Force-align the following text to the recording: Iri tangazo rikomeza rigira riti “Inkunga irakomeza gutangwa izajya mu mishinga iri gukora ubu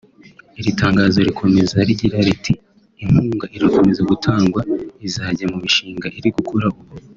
Iri 0.59 0.71
tangazo 0.81 1.17
rikomeza 1.27 1.75
rigira 1.87 2.17
riti 2.27 2.53
“Inkunga 3.03 3.45
irakomeza 3.55 4.01
gutangwa 4.11 4.61
izajya 5.07 5.45
mu 5.51 5.57
mishinga 5.63 6.07
iri 6.17 6.29
gukora 6.39 6.65
ubu 6.77 6.81